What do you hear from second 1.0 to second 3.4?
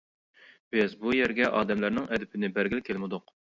بۇ يەرگە ئادەملەرنىڭ ئەدىپىنى بەرگىلى كەلمىدۇق.